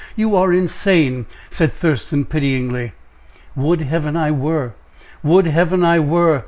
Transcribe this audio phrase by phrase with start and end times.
[0.15, 2.93] you are insane!" said Thurston, pityingly.
[3.55, 4.73] "Would Heaven I were!
[5.21, 6.39] would Heaven I were!